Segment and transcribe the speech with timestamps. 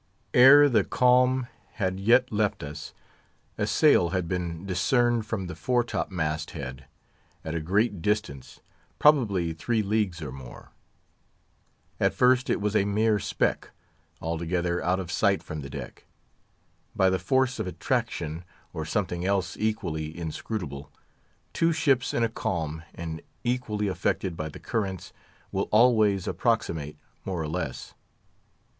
[0.33, 2.91] Ere the calm had yet left us,
[3.55, 6.85] a sail had been discerned from the fore top mast head,
[7.45, 8.61] at a great distance,
[8.97, 10.71] probably three leagues or more.
[11.99, 13.73] At first it was a mere speck,
[14.19, 16.07] altogether out of sight from the deck.
[16.95, 18.43] By the force of attraction,
[18.73, 20.91] or something else equally inscrutable,
[21.53, 25.13] two ships in a calm, and equally affected by the currents,
[25.51, 27.93] will always approximate, more or less.